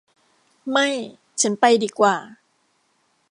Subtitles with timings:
[0.71, 0.87] ไม่
[1.41, 2.15] ฉันไปดีกว่า